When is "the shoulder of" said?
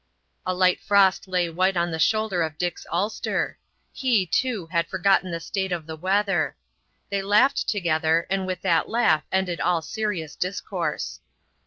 1.91-2.57